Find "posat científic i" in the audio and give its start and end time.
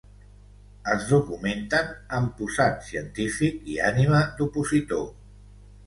2.41-3.79